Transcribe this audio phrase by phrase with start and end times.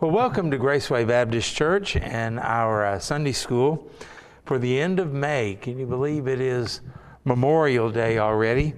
[0.00, 3.90] Well, welcome to Graceway Baptist Church and our uh, Sunday school
[4.46, 5.58] for the end of May.
[5.60, 6.80] Can you believe it is
[7.26, 8.72] Memorial Day already?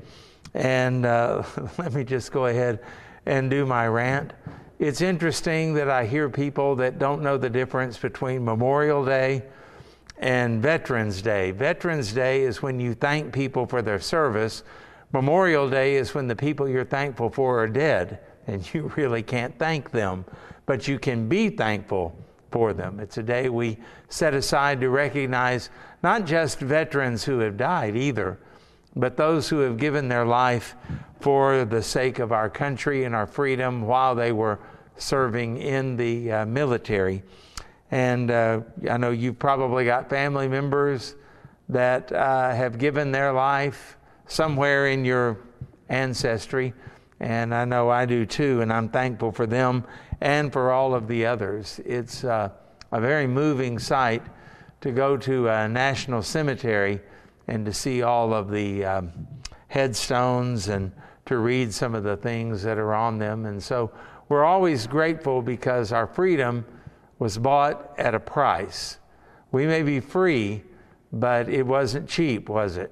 [0.52, 1.44] And uh,
[1.78, 2.80] let me just go ahead
[3.24, 4.32] and do my rant.
[4.80, 9.44] It's interesting that I hear people that don't know the difference between Memorial Day
[10.18, 11.52] and Veterans Day.
[11.52, 14.64] Veterans Day is when you thank people for their service.
[15.12, 19.58] Memorial Day is when the people you're thankful for are dead and you really can't
[19.58, 20.24] thank them
[20.66, 22.16] but you can be thankful
[22.50, 23.00] for them.
[23.00, 23.78] It's a day we
[24.08, 25.70] set aside to recognize
[26.02, 28.38] not just veterans who have died either,
[28.94, 30.74] but those who have given their life
[31.20, 34.58] for the sake of our country and our freedom while they were
[34.96, 37.22] serving in the uh, military.
[37.90, 41.14] And uh, I know you've probably got family members
[41.68, 45.38] that uh, have given their life somewhere in your
[45.88, 46.74] ancestry.
[47.22, 49.84] And I know I do too, and I'm thankful for them
[50.20, 51.80] and for all of the others.
[51.86, 52.50] It's uh,
[52.90, 54.24] a very moving sight
[54.80, 56.98] to go to a national cemetery
[57.46, 59.12] and to see all of the um,
[59.68, 60.90] headstones and
[61.26, 63.46] to read some of the things that are on them.
[63.46, 63.92] And so
[64.28, 66.64] we're always grateful because our freedom
[67.20, 68.98] was bought at a price.
[69.52, 70.64] We may be free,
[71.12, 72.90] but it wasn't cheap, was it?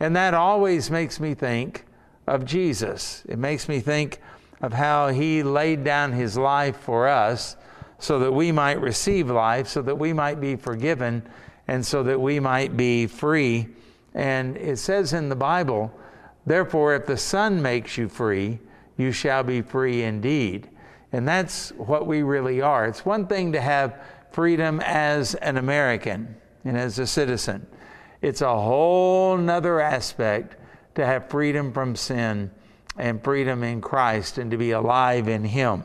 [0.00, 1.84] And that always makes me think
[2.30, 3.24] of Jesus.
[3.28, 4.20] It makes me think
[4.62, 7.56] of how he laid down his life for us
[7.98, 11.22] so that we might receive life, so that we might be forgiven,
[11.68, 13.68] and so that we might be free.
[14.14, 15.92] And it says in the Bible,
[16.46, 18.58] therefore, if the Son makes you free,
[18.96, 20.68] you shall be free indeed.
[21.12, 22.86] And that's what we really are.
[22.86, 24.00] It's one thing to have
[24.30, 27.66] freedom as an American and as a citizen,
[28.22, 30.56] it's a whole nother aspect
[30.94, 32.50] to have freedom from sin
[32.96, 35.84] and freedom in Christ and to be alive in Him.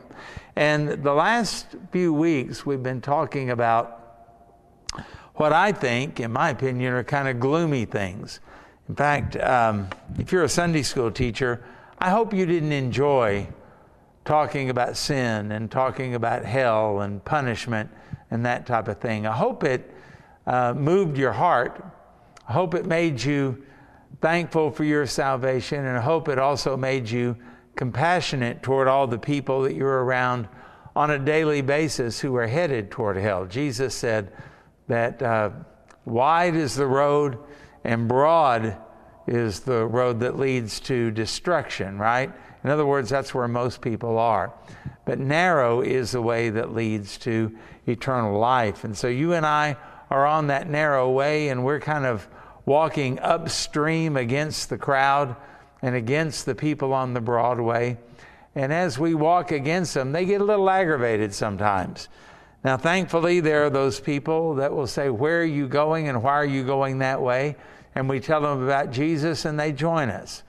[0.56, 4.02] And the last few weeks, we've been talking about
[5.34, 8.40] what I think, in my opinion, are kind of gloomy things.
[8.88, 11.64] In fact, um, if you're a Sunday school teacher,
[11.98, 13.48] I hope you didn't enjoy
[14.24, 17.90] talking about sin and talking about hell and punishment
[18.30, 19.26] and that type of thing.
[19.26, 19.90] I hope it
[20.46, 21.84] uh, moved your heart.
[22.48, 23.64] I hope it made you
[24.20, 27.36] thankful for your salvation and I hope it also made you
[27.76, 30.48] compassionate toward all the people that you're around
[30.94, 33.44] on a daily basis who are headed toward hell.
[33.44, 34.32] Jesus said
[34.88, 35.50] that uh,
[36.06, 37.38] wide is the road
[37.84, 38.76] and broad
[39.26, 42.32] is the road that leads to destruction, right?
[42.64, 44.52] In other words, that's where most people are.
[45.04, 47.54] But narrow is the way that leads to
[47.86, 48.84] eternal life.
[48.84, 49.76] And so you and I
[50.10, 52.26] are on that narrow way, and we're kind of
[52.66, 55.36] walking upstream against the crowd
[55.80, 57.96] and against the people on the Broadway.
[58.54, 62.08] And as we walk against them, they get a little aggravated sometimes.
[62.64, 66.32] Now, thankfully, there are those people that will say, Where are you going and why
[66.32, 67.54] are you going that way?
[67.94, 70.42] And we tell them about Jesus and they join us.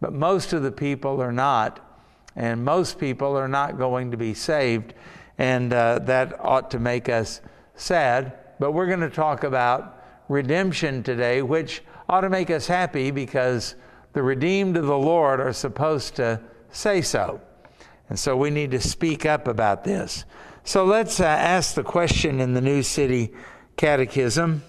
[0.00, 1.80] But most of the people are not.
[2.36, 4.94] And most people are not going to be saved.
[5.38, 7.40] And uh, that ought to make us
[7.74, 8.34] sad.
[8.58, 13.74] But we're going to talk about redemption today, which ought to make us happy because
[14.12, 16.40] the redeemed of the Lord are supposed to
[16.70, 17.40] say so.
[18.08, 20.24] And so we need to speak up about this.
[20.64, 23.32] So let's uh, ask the question in the New City
[23.76, 24.62] Catechism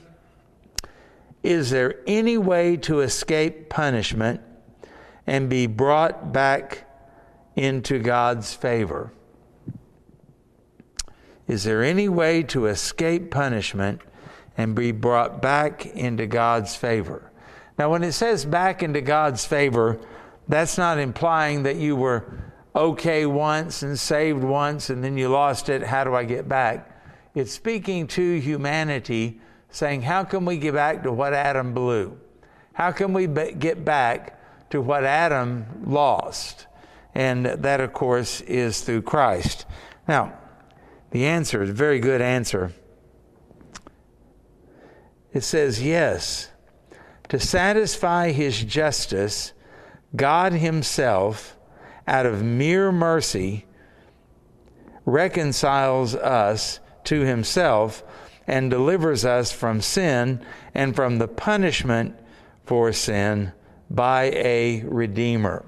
[1.44, 4.42] Is there any way to escape punishment
[5.28, 6.86] and be brought back
[7.56, 9.12] into God's favor?
[11.48, 14.02] Is there any way to escape punishment
[14.58, 17.32] and be brought back into God's favor.
[17.78, 20.00] Now, when it says back into God's favor,
[20.48, 22.26] that's not implying that you were
[22.76, 25.84] okay once and saved once and then you lost it.
[25.84, 26.92] How do I get back?
[27.34, 32.18] It's speaking to humanity, saying, How can we get back to what Adam blew?
[32.74, 34.40] How can we get back
[34.70, 36.68] to what Adam lost?
[37.14, 39.66] And that, of course, is through Christ.
[40.08, 40.38] Now,
[41.12, 42.74] the answer is a very good answer
[45.36, 46.50] it says, Yes,
[47.28, 49.52] to satisfy his justice,
[50.16, 51.58] God himself,
[52.08, 53.66] out of mere mercy,
[55.06, 58.02] reconciles us to himself
[58.48, 60.44] and delivers us from sin
[60.74, 62.16] and from the punishment
[62.64, 63.52] for sin
[63.90, 65.66] by a Redeemer.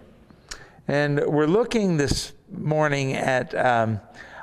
[0.88, 4.00] And we're looking this morning at um,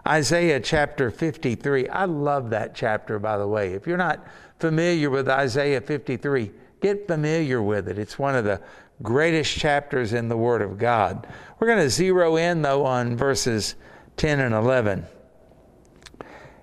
[0.07, 1.89] Isaiah chapter 53.
[1.89, 3.73] I love that chapter, by the way.
[3.73, 4.23] If you're not
[4.59, 7.99] familiar with Isaiah 53, get familiar with it.
[7.99, 8.61] It's one of the
[9.03, 11.27] greatest chapters in the Word of God.
[11.59, 13.75] We're going to zero in, though, on verses
[14.17, 15.07] 10 and 11.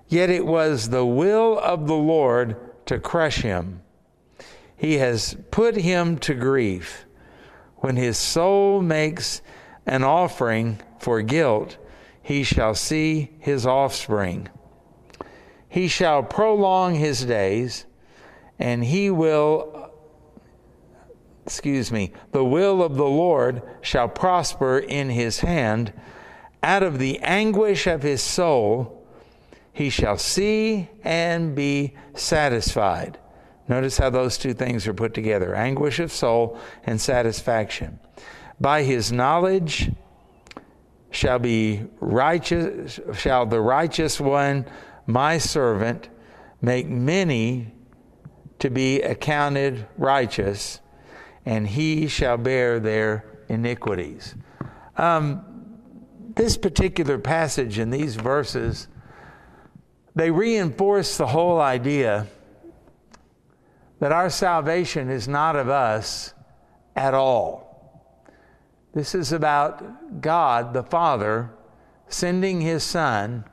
[0.08, 2.56] Yet it was the will of the Lord
[2.86, 3.80] to crush him.
[4.76, 7.04] He has put him to grief.
[7.76, 9.42] When his soul makes
[9.86, 11.78] an offering for guilt,
[12.22, 14.48] he shall see his offspring.
[15.72, 17.86] He shall prolong his days,
[18.58, 19.90] and he will,
[21.46, 25.94] excuse me, the will of the Lord shall prosper in his hand.
[26.62, 29.02] Out of the anguish of his soul,
[29.72, 33.16] he shall see and be satisfied.
[33.66, 37.98] Notice how those two things are put together anguish of soul and satisfaction.
[38.60, 39.90] By his knowledge
[41.10, 44.66] shall be righteous shall the righteous one
[45.06, 46.08] my servant
[46.60, 47.72] make many
[48.58, 50.80] to be accounted righteous
[51.44, 54.34] and he shall bear their iniquities
[54.96, 55.44] um,
[56.34, 58.88] this particular passage in these verses
[60.14, 62.26] they reinforce the whole idea
[64.02, 66.34] that our salvation is not of us
[66.96, 68.10] at all.
[68.94, 71.50] This is about God the Father
[72.08, 73.44] sending His Son.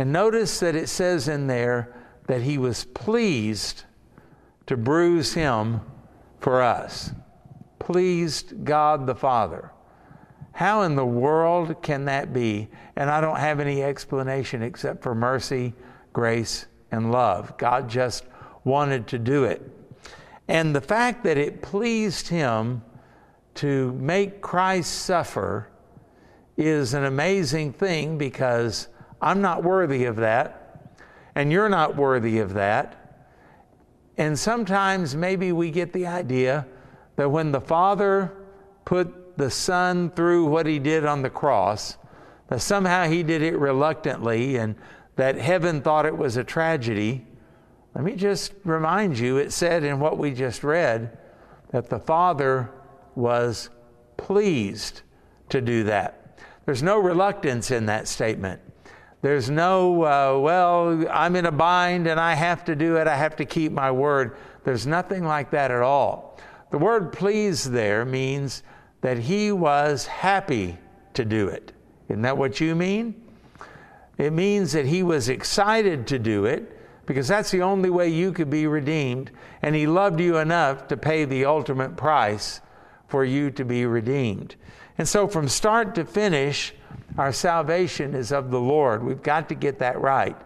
[0.00, 1.94] And notice that it says in there
[2.26, 3.84] that He was pleased
[4.64, 5.82] to bruise Him
[6.38, 7.10] for us.
[7.78, 9.72] Pleased God the Father.
[10.52, 12.70] How in the world can that be?
[12.96, 15.74] And I don't have any explanation except for mercy
[16.14, 17.58] grace, and love.
[17.58, 18.24] God just
[18.64, 19.60] wanted to do it.
[20.48, 22.80] And the fact that it pleased Him
[23.56, 25.68] to make Christ suffer
[26.56, 28.88] is an amazing thing because
[29.20, 30.92] I'm not worthy of that,
[31.34, 32.96] and you're not worthy of that.
[34.16, 36.66] And sometimes maybe we get the idea
[37.16, 38.32] that when the Father
[38.84, 41.96] put the Son through what He did on the cross,
[42.48, 44.74] that somehow He did it reluctantly and
[45.16, 47.26] that heaven thought it was a tragedy.
[47.94, 51.18] Let me just remind you it said in what we just read
[51.70, 52.70] that the Father
[53.14, 53.70] was
[54.16, 55.02] pleased
[55.48, 56.38] to do that.
[56.64, 58.60] There's no reluctance in that statement.
[59.22, 63.16] There's no, uh, well, I'm in a bind and I have to do it, I
[63.16, 64.36] have to keep my word.
[64.64, 66.38] There's nothing like that at all.
[66.70, 68.62] The word please there means
[69.02, 70.78] that he was happy
[71.14, 71.72] to do it.
[72.08, 73.14] Isn't that what you mean?
[74.18, 78.32] It means that he was excited to do it because that's the only way you
[78.32, 79.30] could be redeemed.
[79.62, 82.60] And he loved you enough to pay the ultimate price
[83.08, 84.56] for you to be redeemed.
[84.98, 86.74] And so, from start to finish,
[87.16, 89.02] our salvation is of the Lord.
[89.02, 90.36] We've got to get that right.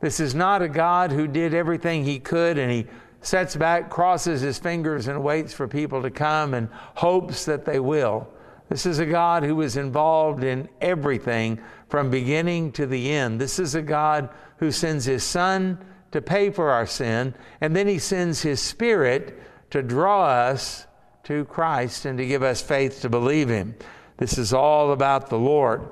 [0.00, 2.86] This is not a God who did everything he could and he
[3.22, 7.78] sets back, crosses his fingers, and waits for people to come and hopes that they
[7.78, 8.26] will.
[8.70, 13.40] This is a God who is involved in everything from beginning to the end.
[13.40, 15.78] This is a God who sends his Son
[16.12, 20.86] to pay for our sin, and then he sends his Spirit to draw us
[21.30, 23.76] to Christ and to give us faith to believe him.
[24.16, 25.88] This is all about the Lord.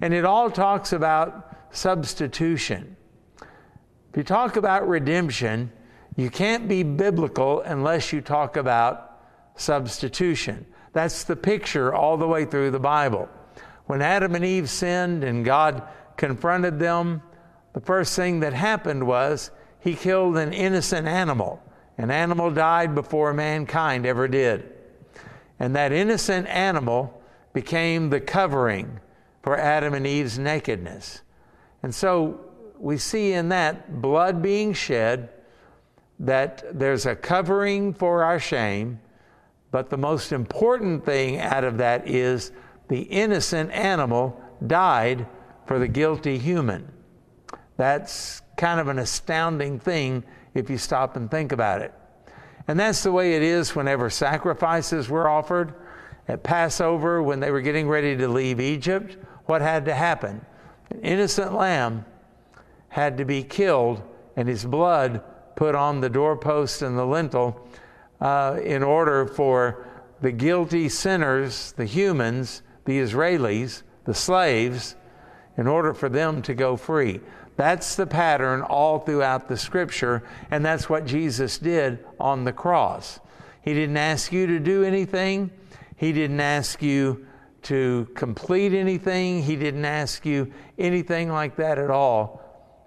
[0.00, 2.96] And it all talks about substitution.
[3.40, 5.72] If you talk about redemption,
[6.14, 9.20] you can't be biblical unless you talk about
[9.56, 10.64] substitution.
[10.92, 13.28] That's the picture all the way through the Bible.
[13.86, 15.82] When Adam and Eve sinned and God
[16.16, 17.22] confronted them,
[17.72, 19.50] the first thing that happened was
[19.80, 21.60] he killed an innocent animal.
[21.98, 24.74] An animal died before mankind ever did.
[25.58, 27.22] And that innocent animal
[27.52, 29.00] became the covering
[29.42, 31.22] for Adam and Eve's nakedness.
[31.82, 32.40] And so
[32.78, 35.30] we see in that blood being shed,
[36.18, 39.00] that there's a covering for our shame,
[39.70, 42.52] but the most important thing out of that is
[42.88, 45.26] the innocent animal died
[45.66, 46.90] for the guilty human.
[47.76, 51.92] That's kind of an astounding thing if you stop and think about it.
[52.68, 55.74] And that's the way it is whenever sacrifices were offered.
[56.28, 60.44] At Passover, when they were getting ready to leave Egypt, what had to happen?
[60.90, 62.04] An innocent lamb
[62.88, 64.02] had to be killed
[64.36, 65.22] and his blood
[65.54, 67.68] put on the doorpost and the lintel
[68.20, 69.86] uh, in order for
[70.20, 74.96] the guilty sinners, the humans, the Israelis, the slaves,
[75.56, 77.20] in order for them to go free.
[77.56, 83.18] That's the pattern all throughout the scripture, and that's what Jesus did on the cross.
[83.62, 85.50] He didn't ask you to do anything,
[85.96, 87.26] He didn't ask you
[87.62, 92.42] to complete anything, He didn't ask you anything like that at all.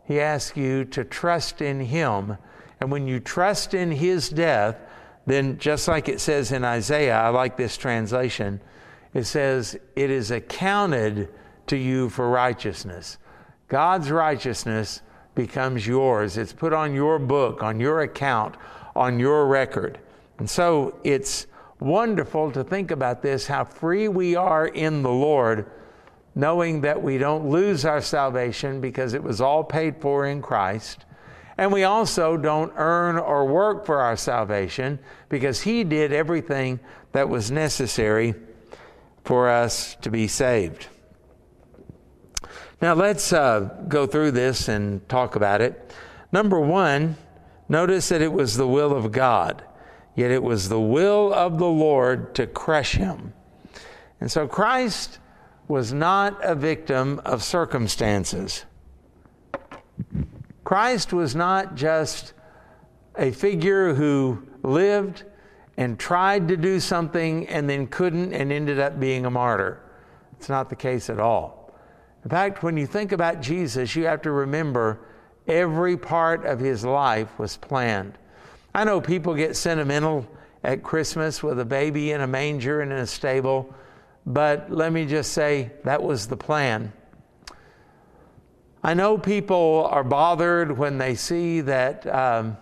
[0.06, 2.38] He asked you to trust in Him.
[2.80, 4.78] And when you trust in His death,
[5.26, 8.62] then just like it says in Isaiah, I like this translation
[9.14, 11.30] it says, It is accounted
[11.68, 13.18] to you for righteousness.
[13.70, 15.02] God's righteousness
[15.36, 16.38] becomes yours.
[16.38, 18.56] It's put on your book, on your account,
[18.96, 20.00] on your record.
[20.40, 21.48] And so it's
[21.80, 25.70] wonderful to think about this how free we are in the Lord,
[26.36, 31.06] knowing that we don't lose our salvation because it was all paid for in Christ.
[31.58, 34.98] And we also don't earn or work for our salvation
[35.28, 36.80] because He did everything
[37.12, 38.34] that was necessary
[39.26, 40.88] for us to be saved.
[42.82, 45.94] Now, let's uh, go through this and talk about it.
[46.32, 47.18] Number one,
[47.68, 49.64] notice that it was the will of God,
[50.16, 53.34] yet it was the will of the Lord to crush him.
[54.22, 55.20] And so Christ
[55.68, 58.66] was not a victim of circumstances.
[60.64, 62.34] Christ was not just
[63.18, 65.24] a figure who lived
[65.76, 69.82] and tried to do something and then couldn't and ended up being a martyr.
[70.38, 71.59] It's not the case at all.
[72.30, 75.00] In fact, when you think about Jesus, you have to remember
[75.48, 78.20] every part of his life was planned.
[78.72, 80.28] I know people get sentimental
[80.64, 83.74] at Christmas with a baby in a manger and in a stable,
[84.28, 86.94] but let me just say that was the plan.
[88.84, 92.58] I know people are bothered when they see that um,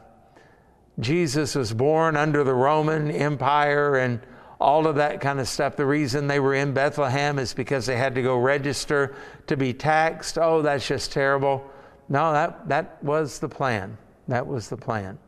[1.02, 4.22] Jesus was born under the Roman Empire and
[4.60, 5.76] all of that kind of stuff.
[5.76, 9.16] The reason they were in Bethlehem is because they had to go register
[9.48, 10.38] to be taxed.
[10.38, 11.70] Oh, that's just terrible.
[12.10, 13.98] No, that, that was the plan.
[14.28, 15.20] That was the plan.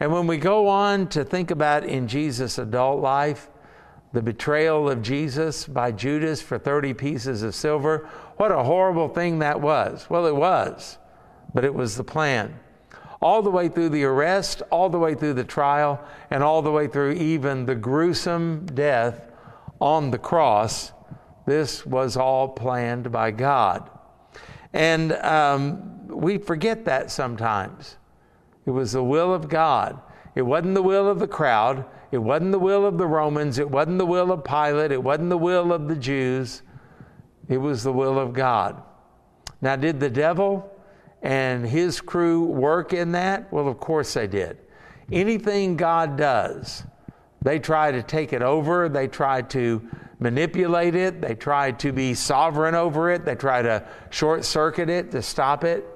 [0.00, 3.48] And when we go on to think about in Jesus' adult life,
[4.12, 9.40] the betrayal of Jesus by Judas for 30 pieces of silver, what a horrible thing
[9.40, 10.06] that was.
[10.08, 10.98] Well, it was,
[11.52, 12.58] but it was the plan
[13.20, 16.70] all the way through the arrest, all the way through the trial, and all the
[16.70, 19.32] way through even the gruesome death
[19.80, 20.92] on the cross.
[21.46, 23.90] This was all planned by God.
[24.72, 27.96] And um, we forget that sometimes.
[28.66, 30.00] It was the will of God.
[30.34, 31.84] It wasn't the will of the crowd.
[32.12, 33.58] It wasn't the will of the Romans.
[33.58, 34.92] It wasn't the will of Pilate.
[34.92, 36.62] It wasn't the will of the Jews.
[37.48, 38.82] It was the will of God.
[39.60, 40.70] Now, did the devil
[41.22, 43.52] and his crew work in that?
[43.52, 44.58] Well, of course they did.
[45.10, 46.84] Anything God does,
[47.42, 49.82] they try to take it over, they try to
[50.18, 55.10] manipulate it, they try to be sovereign over it, they try to short circuit it
[55.12, 55.86] to stop it.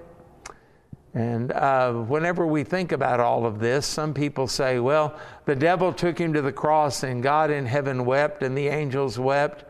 [1.14, 5.93] And uh, whenever we think about all of this, some people say, well, the devil
[5.93, 9.64] took him to the cross and God in heaven wept and the angels wept.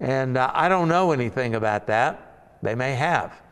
[0.00, 2.58] And uh, I don't know anything about that.
[2.62, 3.42] They may have.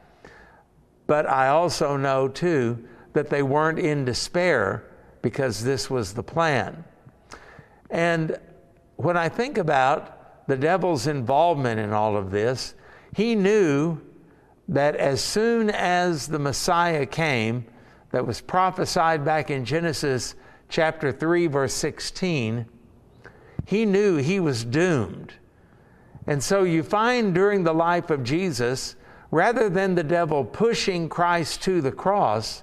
[1.11, 4.85] But I also know, too, that they weren't in despair
[5.23, 6.85] because this was the plan.
[7.91, 8.39] And
[8.95, 12.75] when I think about the devil's involvement in all of this,
[13.17, 14.01] he knew
[14.69, 17.65] that as soon as the Messiah came,
[18.13, 20.37] that was prophesied back in Genesis
[20.69, 22.67] chapter 3, verse 16,
[23.67, 25.33] he knew he was doomed.
[26.29, 28.95] And so you find during the life of Jesus
[29.31, 32.63] rather than the devil pushing Christ to the cross,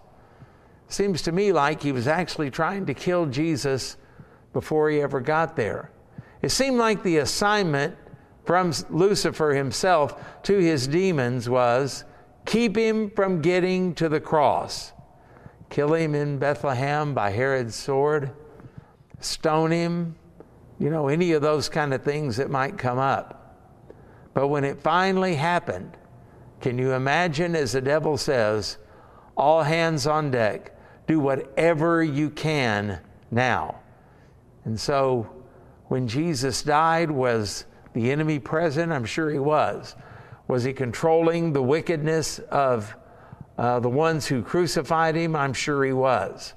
[0.88, 3.98] seems to me like he was actually trying to kill Jesus
[4.54, 5.92] before he ever got there.
[6.42, 7.96] It seemed like the assignment
[8.46, 12.06] from Lucifer himself to his demons was
[12.46, 14.94] keep him from getting to the cross.
[15.70, 18.32] Kill him in Bethlehem by Herod's sword,
[19.20, 20.16] stone him,
[20.80, 23.58] you know, any of those kind of things that might come up.
[24.34, 25.98] But when it finally happened,
[26.60, 28.78] can you imagine, as the devil says,
[29.36, 30.76] all hands on deck,
[31.08, 33.00] do whatever you can
[33.30, 33.80] now?
[34.66, 35.30] And so,
[35.88, 38.92] when Jesus died, was the enemy present?
[38.92, 39.96] I'm sure he was.
[40.48, 42.96] Was he controlling the wickedness of
[43.58, 45.36] uh, the ones who crucified him?
[45.36, 46.54] I'm sure he was.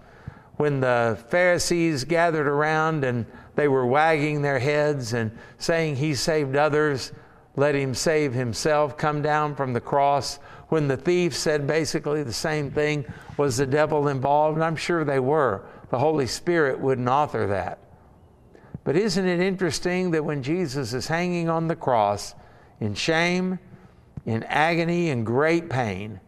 [0.56, 6.56] When the Pharisees gathered around and they were wagging their heads and saying he saved
[6.56, 7.12] others,
[7.56, 10.38] let him save himself, come down from the cross.
[10.68, 13.04] When the thief said basically the same thing,
[13.36, 14.56] was the devil involved?
[14.56, 15.62] And I'm sure they were.
[15.90, 17.78] The Holy Spirit wouldn't author that.
[18.84, 22.34] But isn't it interesting that when Jesus is hanging on the cross
[22.80, 23.58] in shame,
[24.24, 26.20] in agony, and great pain,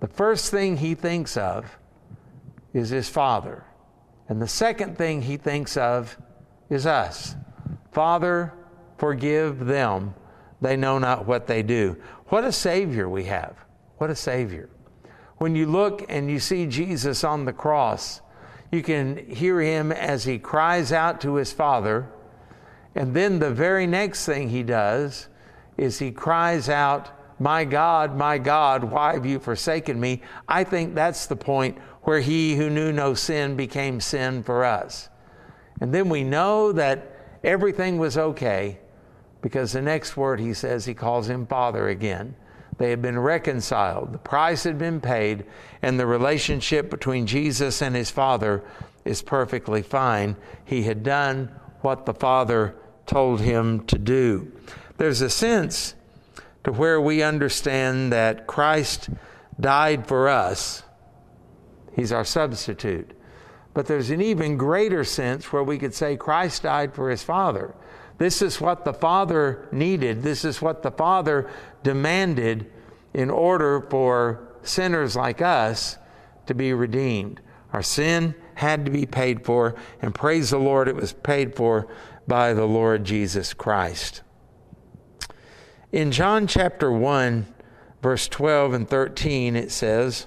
[0.00, 1.78] the first thing he thinks of
[2.74, 3.64] is his Father.
[4.28, 6.16] And the second thing he thinks of
[6.68, 7.34] is us.
[7.92, 8.52] Father,
[8.98, 10.14] forgive them
[10.66, 11.96] they know not what they do.
[12.28, 13.56] What a Savior we have.
[13.98, 14.68] What a Savior.
[15.38, 18.20] When you look and you see Jesus on the cross,
[18.72, 22.10] you can hear him as he cries out to his Father.
[22.94, 25.28] And then the very next thing he does
[25.76, 30.22] is he cries out My God, my God, why have you forsaken me?
[30.48, 35.10] I think that's the point where he who knew no sin became sin for us.
[35.80, 37.12] And then we know that
[37.44, 38.78] everything was okay
[39.46, 42.34] because the next word he says, he calls him Father again.
[42.78, 45.44] They had been reconciled, the price had been paid,
[45.82, 48.64] and the relationship between Jesus and his Father
[49.04, 50.34] is perfectly fine.
[50.64, 52.74] He had done what the Father
[53.06, 54.50] told him to do.
[54.96, 55.94] There's a sense
[56.64, 59.10] to where we understand that Christ
[59.60, 60.82] died for us,
[61.94, 63.12] He's our substitute.
[63.74, 67.76] But there's an even greater sense where we could say Christ died for His Father.
[68.18, 70.22] This is what the Father needed.
[70.22, 71.50] This is what the Father
[71.82, 72.70] demanded
[73.12, 75.98] in order for sinners like us
[76.46, 77.40] to be redeemed.
[77.72, 81.88] Our sin had to be paid for, and praise the Lord, it was paid for
[82.26, 84.22] by the Lord Jesus Christ.
[85.92, 87.46] In John chapter 1,
[88.02, 90.26] verse 12 and 13, it says,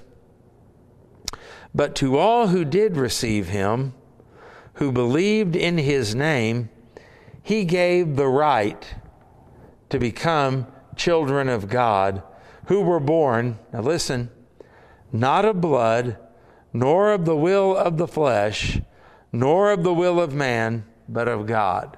[1.74, 3.94] But to all who did receive him,
[4.74, 6.70] who believed in his name,
[7.50, 8.94] he gave the right
[9.88, 12.22] to become children of God,
[12.66, 14.30] who were born, now listen,
[15.10, 16.16] not of blood,
[16.72, 18.80] nor of the will of the flesh,
[19.32, 21.96] nor of the will of man, but of God.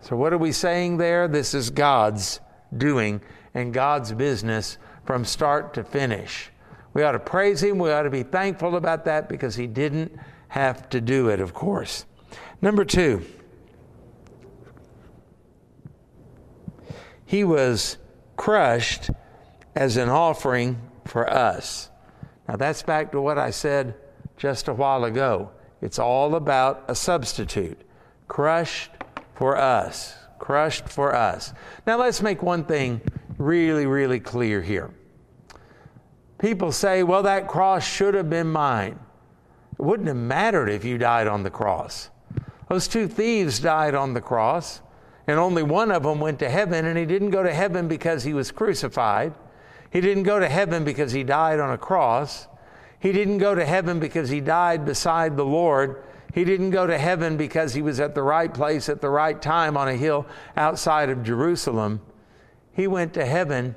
[0.00, 1.28] So, what are we saying there?
[1.28, 2.40] This is God's
[2.76, 3.20] doing
[3.54, 6.50] and God's business from start to finish.
[6.94, 7.78] We ought to praise Him.
[7.78, 10.18] We ought to be thankful about that because He didn't
[10.48, 12.06] have to do it, of course.
[12.60, 13.24] Number two,
[17.30, 17.96] He was
[18.36, 19.08] crushed
[19.76, 21.88] as an offering for us.
[22.48, 23.94] Now, that's back to what I said
[24.36, 25.52] just a while ago.
[25.80, 27.80] It's all about a substitute,
[28.26, 28.90] crushed
[29.36, 31.54] for us, crushed for us.
[31.86, 33.00] Now, let's make one thing
[33.38, 34.90] really, really clear here.
[36.38, 38.98] People say, well, that cross should have been mine.
[39.78, 42.10] It wouldn't have mattered if you died on the cross.
[42.68, 44.80] Those two thieves died on the cross,
[45.26, 48.24] and only one of them went to heaven, and he didn't go to heaven because
[48.24, 49.34] he was crucified.
[49.90, 52.46] He didn't go to heaven because he died on a cross.
[52.98, 56.02] He didn't go to heaven because he died beside the Lord.
[56.32, 59.40] He didn't go to heaven because he was at the right place at the right
[59.40, 62.00] time on a hill outside of Jerusalem.
[62.72, 63.74] He went to heaven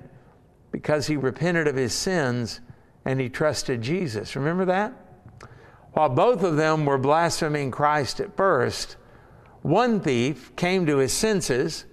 [0.72, 2.62] because he repented of his sins
[3.06, 4.36] and he trusted Jesus.
[4.36, 4.94] Remember that?
[5.94, 8.98] While both of them were blaspheming Christ at first,
[9.64, 11.86] one thief came to his senses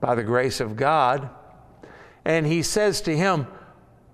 [0.00, 1.28] by the grace of God,
[2.24, 3.46] and he says to him,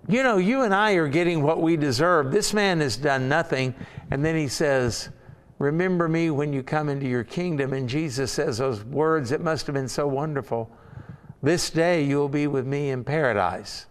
[0.09, 2.33] you know, you and I are getting what we deserve.
[2.33, 3.75] This man has done nothing.
[4.11, 5.11] And then he says,
[5.59, 7.75] Remember me when you come into your kingdom.
[7.75, 10.71] And Jesus says those words, it must have been so wonderful.
[11.43, 13.87] This day you'll be with me in paradise.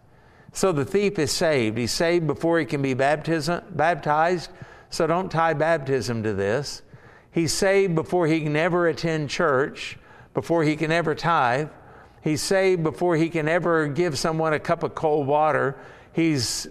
[0.51, 1.77] So the thief is saved.
[1.77, 4.49] He's saved before he can be baptism, baptized.
[4.89, 6.81] So don't tie baptism to this.
[7.31, 9.97] He's saved before he can ever attend church,
[10.33, 11.69] before he can ever tithe.
[12.23, 15.77] He's saved before he can ever give someone a cup of cold water
[16.13, 16.67] he's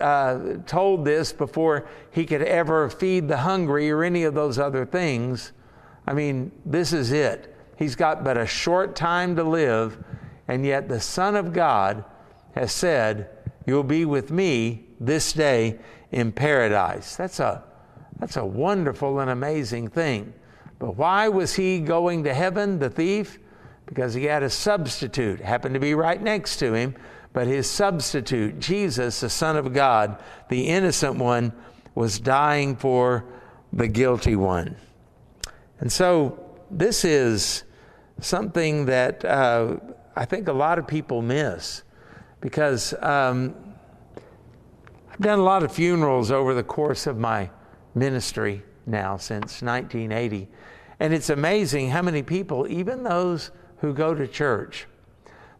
[0.00, 4.84] uh, told this before he could ever feed the hungry or any of those other
[4.84, 5.52] things.
[6.06, 7.54] I mean, this is it.
[7.76, 10.02] He's got but a short time to live,
[10.48, 12.04] and yet the Son of God
[12.54, 13.30] has said,
[13.64, 15.78] You'll be with me this day
[16.10, 17.16] in paradise.
[17.16, 17.62] That's a,
[18.22, 20.32] that's a wonderful and amazing thing.
[20.78, 23.38] But why was he going to heaven, the thief?
[23.86, 26.94] Because he had a substitute, happened to be right next to him
[27.32, 31.52] but his substitute, Jesus, the Son of God, the innocent one,
[31.94, 33.24] was dying for
[33.72, 34.76] the guilty one.
[35.80, 36.38] And so
[36.70, 37.64] this is
[38.20, 39.76] something that uh,
[40.14, 41.82] I think a lot of people miss
[42.40, 43.54] because um,
[45.10, 47.50] I've done a lot of funerals over the course of my
[47.94, 50.48] ministry now since 1980.
[51.00, 54.86] And it's amazing how many people, even those who go to church,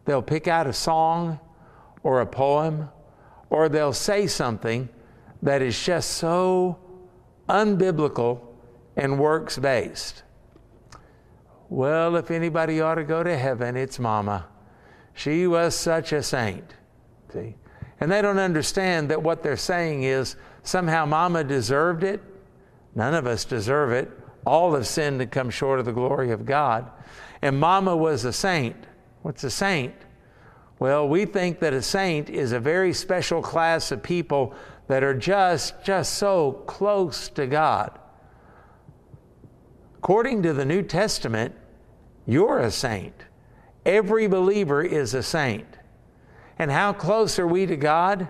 [0.05, 1.39] they'll pick out a song
[2.03, 2.89] or a poem,
[3.49, 4.89] or they'll say something
[5.41, 6.77] that is just so
[7.49, 8.41] unbiblical
[8.95, 10.23] and works based.
[11.69, 14.47] Well, if anybody ought to go to heaven, it's Mama.
[15.13, 16.75] She was such a saint.
[17.31, 17.55] See?
[17.99, 22.21] And they don't understand that what they're saying is somehow Mama deserved it.
[22.95, 24.11] None of us deserve it.
[24.45, 26.89] All have sinned and come short of the glory of God.
[27.41, 28.75] And Mama was a saint.
[29.21, 29.93] What's a saint?
[30.79, 34.53] Well, we think that a saint is a very special class of people
[34.87, 37.97] that are just just so close to God.
[39.97, 41.55] According to the New Testament,
[42.25, 43.13] you're a saint.
[43.85, 45.77] Every believer is a saint.
[46.59, 48.27] And how close are we to God?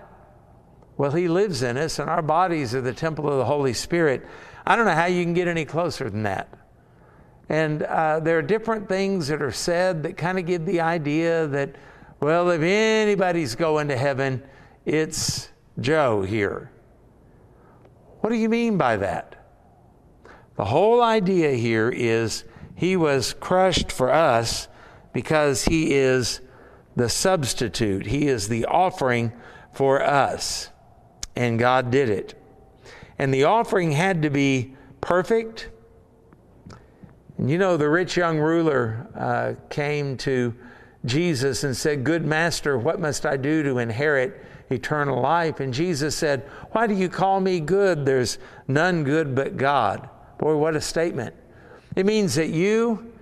[0.96, 4.26] Well, He lives in us, and our bodies are the temple of the Holy Spirit.
[4.66, 6.48] I don't know how you can get any closer than that.
[7.48, 11.46] And uh, there are different things that are said that kind of give the idea
[11.48, 11.74] that,
[12.20, 14.42] well, if anybody's going to heaven,
[14.86, 16.70] it's Joe here.
[18.20, 19.36] What do you mean by that?
[20.56, 24.68] The whole idea here is he was crushed for us
[25.12, 26.40] because he is
[26.96, 29.32] the substitute, he is the offering
[29.72, 30.70] for us.
[31.36, 32.34] And God did it.
[33.18, 35.68] And the offering had to be perfect.
[37.38, 40.54] And you know, the rich young ruler uh, came to
[41.04, 45.60] Jesus and said, Good master, what must I do to inherit eternal life?
[45.60, 46.42] And Jesus said,
[46.72, 48.04] Why do you call me good?
[48.04, 50.08] There's none good but God.
[50.38, 51.34] Boy, what a statement.
[51.96, 53.12] It means that you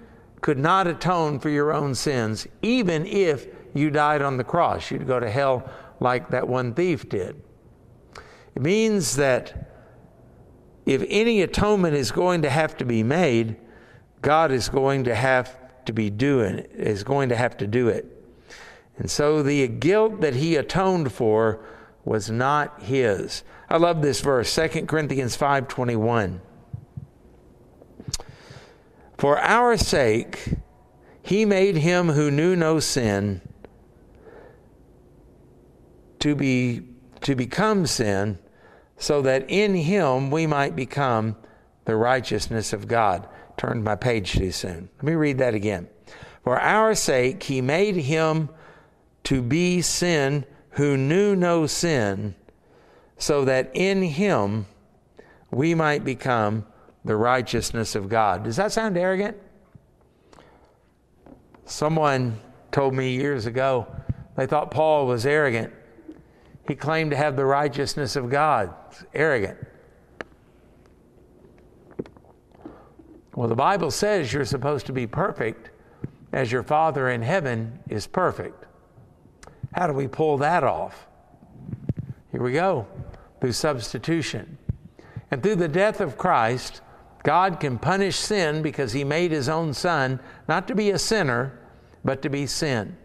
[0.40, 4.90] could not atone for your own sins, even if you died on the cross.
[4.90, 5.70] You'd go to hell
[6.01, 7.40] like that one thief did.
[8.54, 9.70] It means that
[10.84, 13.56] if any atonement is going to have to be made,
[14.20, 18.06] God is going to have to be doing is going to have to do it.
[18.98, 21.64] And so the guilt that he atoned for
[22.04, 23.42] was not his.
[23.68, 26.40] I love this verse, 2 Corinthians 5:21.
[29.18, 30.54] For our sake,
[31.22, 33.40] he made him who knew no sin
[36.18, 36.82] to be
[37.22, 38.38] to become sin
[38.96, 41.37] so that in him we might become
[41.85, 43.26] the righteousness of God.
[43.56, 44.88] Turned my page too soon.
[44.96, 45.88] Let me read that again.
[46.44, 48.48] For our sake he made him
[49.24, 52.35] to be sin who knew no sin
[53.16, 54.66] so that in him
[55.50, 56.66] we might become
[57.04, 58.44] the righteousness of God.
[58.44, 59.37] Does that sound arrogant?
[61.64, 63.87] Someone told me years ago
[64.37, 65.72] they thought Paul was arrogant.
[66.66, 68.75] He claimed to have the righteousness of God.
[68.90, 69.59] It's arrogant.
[73.35, 75.70] Well, the Bible says you're supposed to be perfect
[76.33, 78.66] as your Father in heaven is perfect.
[79.72, 81.07] How do we pull that off?
[82.31, 82.87] Here we go
[83.40, 84.59] through substitution.
[85.31, 86.83] And through the death of Christ,
[87.22, 91.59] God can punish sin because he made his own son not to be a sinner,
[92.05, 92.96] but to be sin.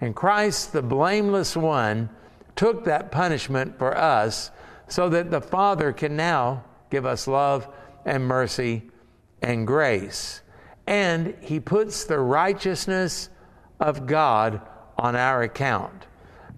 [0.00, 2.10] And Christ, the blameless one,
[2.56, 4.50] took that punishment for us
[4.88, 7.68] so that the Father can now give us love
[8.04, 8.82] and mercy
[9.40, 10.42] and grace.
[10.86, 13.28] And he puts the righteousness
[13.80, 14.60] of God
[14.98, 16.06] on our account.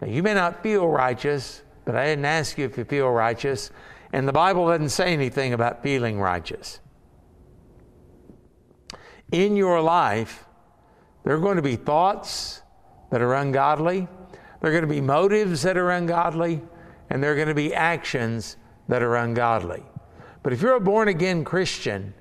[0.00, 3.70] Now, you may not feel righteous, but I didn't ask you if you feel righteous.
[4.12, 6.80] And the Bible doesn't say anything about feeling righteous
[9.34, 10.44] in your life,
[11.24, 12.62] there are going to be thoughts
[13.10, 14.06] that are ungodly,
[14.64, 16.62] there are going to be motives that are ungodly,
[17.10, 18.56] and there are going to be actions
[18.88, 19.82] that are ungodly.
[20.42, 22.14] But if you're a born again Christian,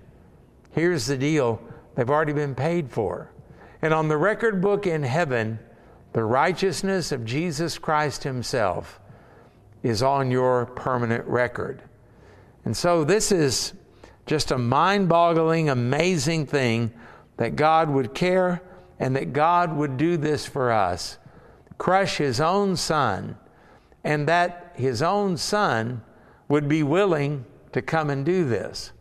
[0.71, 1.61] here's the deal
[1.95, 3.31] they've already been paid for.
[3.81, 5.57] And on the record book in heaven,
[6.11, 8.99] the righteousness of Jesus Christ Himself
[9.81, 11.81] is on your permanent record.
[12.65, 13.71] And so this is
[14.25, 16.91] just a mind boggling, amazing thing
[17.37, 18.61] that God would care
[18.99, 21.19] and that God would do this for us
[21.77, 23.37] crush his own son,
[24.03, 26.01] and that his own son
[26.47, 28.91] would be willing to come and do this.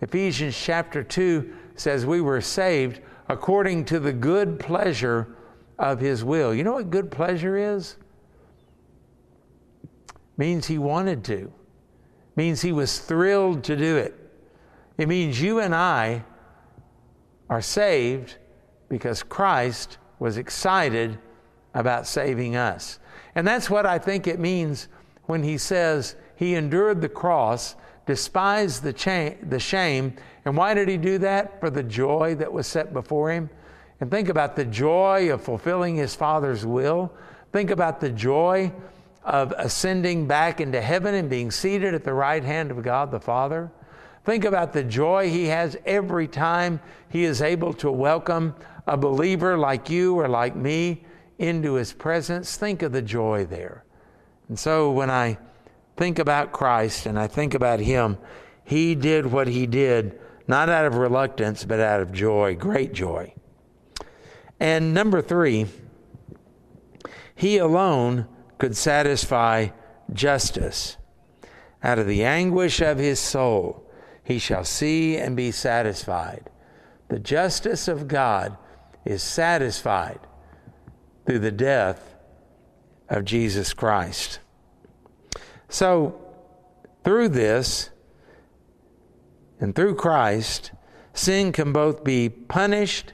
[0.00, 5.36] Ephesians chapter 2 says, We were saved according to the good pleasure
[5.78, 6.54] of his will.
[6.54, 7.96] You know what good pleasure is?
[10.36, 11.52] Means he wanted to,
[12.34, 14.16] means he was thrilled to do it.
[14.96, 16.24] It means you and I
[17.48, 18.36] are saved
[18.88, 21.18] because Christ was excited
[21.74, 22.98] about saving us.
[23.34, 24.88] And that's what I think it means
[25.24, 30.14] when he says he endured the cross, despised the, cha- the shame.
[30.44, 31.60] And why did he do that?
[31.60, 33.50] For the joy that was set before him.
[34.00, 37.12] And think about the joy of fulfilling his Father's will.
[37.52, 38.72] Think about the joy
[39.22, 43.20] of ascending back into heaven and being seated at the right hand of God the
[43.20, 43.70] Father.
[44.24, 46.80] Think about the joy he has every time
[47.10, 48.54] he is able to welcome
[48.86, 51.04] a believer like you or like me
[51.40, 52.56] into his presence.
[52.56, 53.82] Think of the joy there.
[54.48, 55.38] And so when I
[55.96, 58.18] think about Christ and I think about him,
[58.62, 63.32] he did what he did, not out of reluctance, but out of joy, great joy.
[64.60, 65.66] And number three,
[67.34, 69.68] he alone could satisfy
[70.12, 70.98] justice.
[71.82, 73.90] Out of the anguish of his soul,
[74.22, 76.50] he shall see and be satisfied.
[77.08, 78.58] The justice of God
[79.06, 80.20] is satisfied
[81.30, 82.16] through the death
[83.08, 84.40] of Jesus Christ.
[85.68, 86.20] So,
[87.04, 87.90] through this
[89.60, 90.72] and through Christ,
[91.14, 93.12] sin can both be punished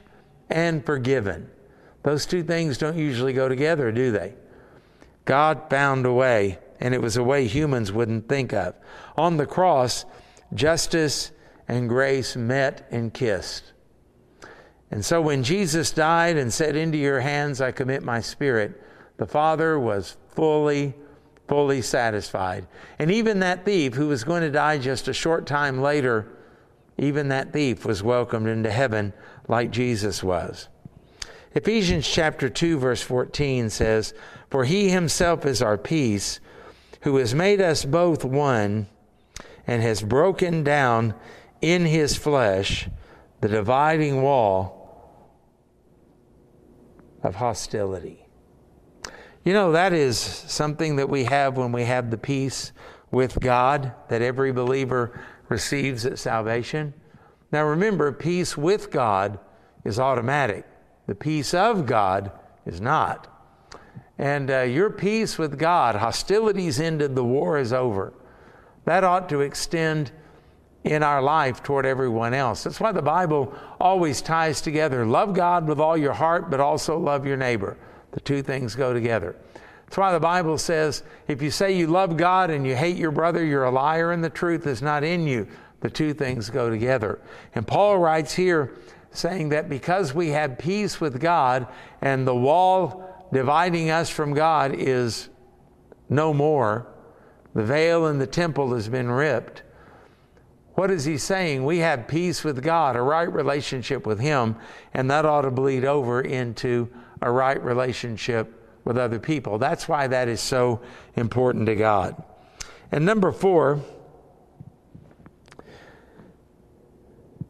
[0.49, 1.47] and forgiven.
[2.01, 4.33] Those two things don't usually go together, do they?
[5.25, 8.73] God found a way, and it was a way humans wouldn't think of.
[9.15, 10.05] On the cross,
[10.55, 11.29] justice
[11.67, 13.73] and grace met and kissed.
[14.91, 18.81] And so when Jesus died and said, Into your hands I commit my spirit,
[19.17, 20.93] the Father was fully,
[21.47, 22.67] fully satisfied.
[22.99, 26.27] And even that thief who was going to die just a short time later,
[26.97, 29.13] even that thief was welcomed into heaven
[29.47, 30.69] like Jesus was.
[31.53, 34.13] Ephesians chapter 2 verse 14 says,
[34.49, 36.39] "For he himself is our peace,
[37.01, 38.87] who has made us both one
[39.65, 41.13] and has broken down
[41.61, 42.89] in his flesh
[43.41, 44.76] the dividing wall
[47.23, 48.25] of hostility.
[49.43, 52.71] You know, that is something that we have when we have the peace
[53.11, 56.93] with God that every believer receives at salvation.
[57.51, 59.39] Now remember, peace with God
[59.85, 60.65] is automatic,
[61.07, 62.31] the peace of God
[62.65, 63.33] is not.
[64.17, 68.13] And uh, your peace with God, hostilities ended, the war is over.
[68.85, 70.11] That ought to extend
[70.87, 72.63] in our life toward everyone else.
[72.63, 76.97] That's why the Bible always ties together love God with all your heart, but also
[76.97, 77.77] love your neighbor.
[78.11, 79.35] The two things go together.
[79.85, 83.11] That's why the Bible says if you say you love God and you hate your
[83.11, 85.47] brother, you're a liar and the truth is not in you.
[85.81, 87.19] The two things go together.
[87.53, 88.73] And Paul writes here
[89.11, 91.67] saying that because we have peace with God
[92.01, 95.29] and the wall dividing us from God is
[96.09, 96.87] no more,
[97.53, 99.63] the veil in the temple has been ripped
[100.77, 101.65] what is he saying?
[101.65, 104.55] We have peace with God, a right relationship with Him,
[104.93, 106.87] and that ought to bleed over into
[107.19, 109.57] a right relationship with other people.
[109.57, 110.81] That's why that is so
[111.15, 112.23] important to God.
[112.91, 113.81] And number four,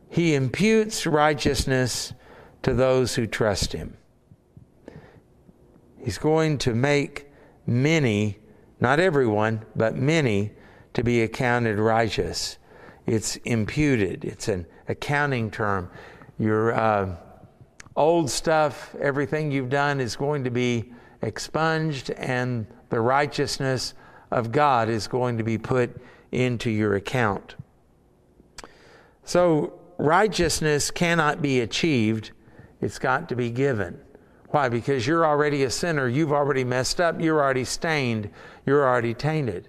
[0.08, 2.14] He imputes righteousness
[2.64, 3.98] to those who trust Him.
[5.98, 7.30] He's going to make
[7.66, 8.38] many,
[8.80, 10.54] not everyone, but many,
[10.94, 12.58] to be accounted righteous.
[13.08, 15.90] It's imputed, it's an accounting term.
[16.38, 17.16] Your uh,
[17.96, 23.96] old stuff, everything you've done is going to be expunged, and the righteousness
[24.30, 25.90] of God is going to be put
[26.32, 27.56] into your account.
[29.24, 32.32] So, righteousness cannot be achieved,
[32.82, 34.00] it's got to be given.
[34.50, 34.70] Why?
[34.70, 36.08] Because you're already a sinner.
[36.08, 37.20] You've already messed up.
[37.20, 38.30] You're already stained.
[38.66, 39.68] You're already tainted.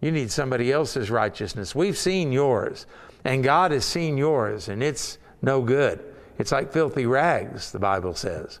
[0.00, 1.74] You need somebody else's righteousness.
[1.74, 2.86] We've seen yours,
[3.24, 6.02] and God has seen yours, and it's no good.
[6.38, 8.60] It's like filthy rags, the Bible says.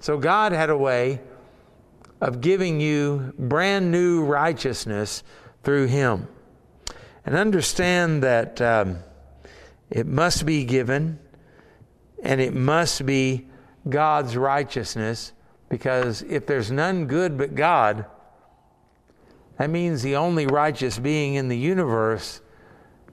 [0.00, 1.20] So God had a way
[2.20, 5.22] of giving you brand new righteousness
[5.62, 6.26] through Him.
[7.24, 8.98] And understand that um,
[9.90, 11.18] it must be given,
[12.22, 13.46] and it must be
[13.88, 15.32] God's righteousness,
[15.68, 18.06] because if there's none good but God,
[19.58, 22.40] that means the only righteous being in the universe,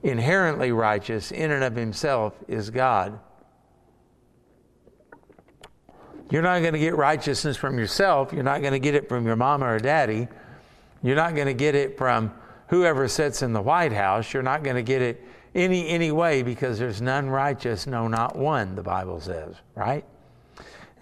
[0.02, 3.18] inherently righteous in and of himself, is God.
[6.30, 8.32] You're not going to get righteousness from yourself.
[8.32, 10.28] You're not going to get it from your mama or daddy.
[11.02, 12.32] You're not going to get it from
[12.68, 14.32] whoever sits in the White House.
[14.32, 15.22] You're not going to get it
[15.54, 18.74] any any way because there's none righteous, no, not one.
[18.74, 20.04] The Bible says, right?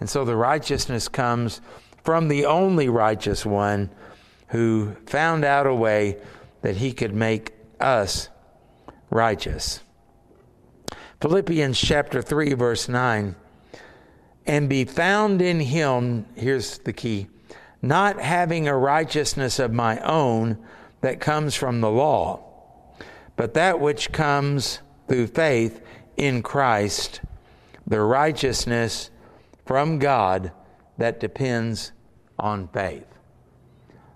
[0.01, 1.61] And so the righteousness comes
[2.03, 3.89] from the only righteous one
[4.51, 6.17] who found out a way
[6.61, 8.29] that he could make us
[9.09, 9.81] righteous.
[11.21, 13.35] Philippians chapter 3, verse 9.
[14.45, 17.27] And be found in him, here's the key,
[17.81, 20.57] not having a righteousness of my own
[20.99, 22.43] that comes from the law,
[23.35, 25.81] but that which comes through faith
[26.17, 27.21] in Christ,
[27.87, 29.11] the righteousness
[29.65, 30.51] from God
[30.97, 31.93] that depends
[32.37, 33.05] on faith.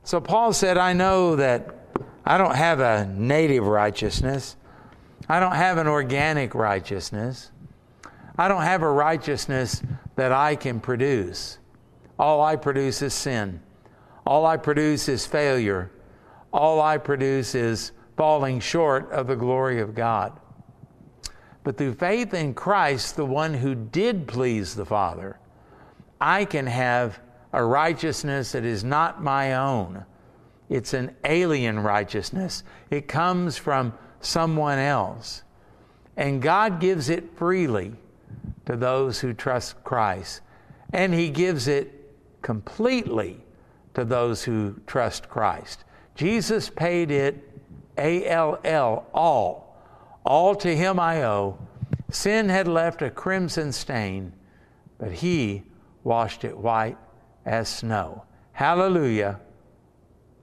[0.05, 1.75] So Paul said, I know that
[2.23, 4.55] I don't have a native righteousness.
[5.27, 7.51] I don't have an organic righteousness.
[8.37, 9.81] I don't have a righteousness
[10.15, 11.57] that I can produce.
[12.19, 13.59] All I produce is sin.
[14.27, 15.91] All I produce is failure.
[16.53, 20.39] All I produce is falling short of the glory of God.
[21.63, 25.39] But through faith in Christ, the one who did please the Father,
[26.21, 27.19] I can have
[27.55, 30.03] a righteousness that is not my own.
[30.69, 32.63] It's an alien righteousness.
[32.89, 35.43] It comes from someone else.
[36.17, 37.93] And God gives it freely
[38.65, 40.41] to those who trust Christ.
[40.91, 43.39] And He gives it completely
[43.93, 45.85] to those who trust Christ.
[46.13, 47.41] Jesus paid it
[47.97, 49.77] A L L, all.
[50.25, 51.57] All to him I owe.
[52.09, 54.33] Sin had left a crimson stain,
[54.97, 55.63] but he
[56.03, 56.97] washed it white
[57.45, 58.23] as snow.
[58.53, 59.39] Hallelujah.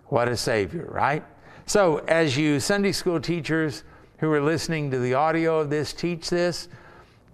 [0.07, 1.25] What a Savior, right?
[1.67, 3.85] So, as you Sunday school teachers
[4.19, 6.69] who are listening to the audio of this teach this,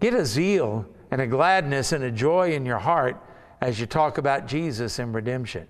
[0.01, 3.17] get a zeal and a gladness and a joy in your heart
[3.61, 5.67] as you talk about Jesus and redemption.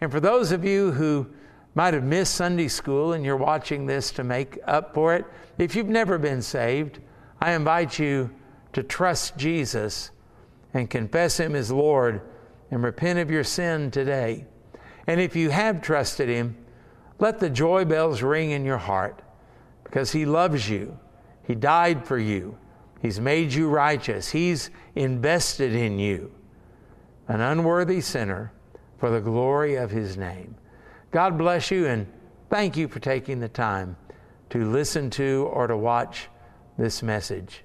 [0.00, 1.26] And for those of you who
[1.74, 5.24] might have missed Sunday school and you're watching this to make up for it,
[5.58, 7.00] if you've never been saved,
[7.40, 8.30] I invite you
[8.72, 10.10] to trust Jesus
[10.72, 12.22] and confess Him as Lord
[12.70, 14.46] and repent of your sin today.
[15.06, 16.56] And if you have trusted Him,
[17.18, 19.22] let the joy bells ring in your heart
[19.84, 20.98] because He loves you.
[21.46, 22.56] He died for you.
[23.02, 24.30] He's made you righteous.
[24.30, 26.32] He's invested in you,
[27.28, 28.52] an unworthy sinner,
[28.98, 30.54] for the glory of His name.
[31.10, 32.06] God bless you and
[32.50, 33.96] thank you for taking the time
[34.50, 36.28] to listen to or to watch
[36.76, 37.64] this message.